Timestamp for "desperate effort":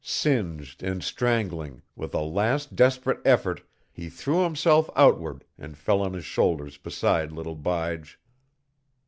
2.75-3.61